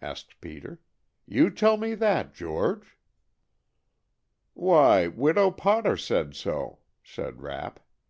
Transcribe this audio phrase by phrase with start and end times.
[0.00, 0.80] asked Peter.
[1.26, 2.96] "You tell me that, George!"
[4.54, 7.78] "Why, Widow Potter said so," said Rapp.